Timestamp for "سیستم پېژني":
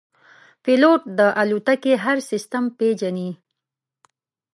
2.31-3.29